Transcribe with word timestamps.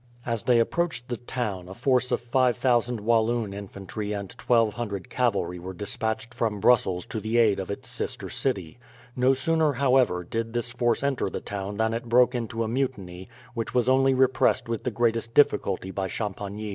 As 0.25 0.41
they 0.41 0.57
approached 0.57 1.09
the 1.09 1.17
town, 1.17 1.69
a 1.69 1.75
force 1.75 2.11
of 2.11 2.21
5000 2.21 3.01
Walloon 3.01 3.53
infantry 3.53 4.13
and 4.13 4.31
1200 4.31 5.11
cavalry 5.11 5.59
were 5.59 5.75
despatched 5.75 6.33
from 6.33 6.59
Brussels 6.59 7.05
to 7.05 7.19
the 7.19 7.37
aid 7.37 7.59
of 7.59 7.69
its 7.69 7.87
sister 7.87 8.27
city. 8.27 8.79
No 9.15 9.35
sooner, 9.35 9.73
however, 9.73 10.23
did 10.23 10.53
this 10.53 10.71
force 10.71 11.03
enter 11.03 11.29
the 11.29 11.39
town 11.39 11.77
than 11.77 11.93
it 11.93 12.09
broke 12.09 12.33
into 12.33 12.63
a 12.63 12.67
mutiny, 12.67 13.29
which 13.53 13.75
was 13.75 13.87
only 13.87 14.15
repressed 14.15 14.67
with 14.67 14.85
the 14.85 14.89
greatest 14.89 15.35
difficulty 15.35 15.91
by 15.91 16.07
Champagny. 16.07 16.69